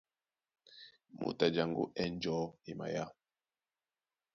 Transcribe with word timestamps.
Moto 1.19 1.41
a 1.45 1.53
jaŋgó 1.55 1.83
á 1.89 1.91
ɛ̂n 2.01 2.13
njɔ̌ 2.17 2.39
e 2.69 2.71
maya. 2.79 3.05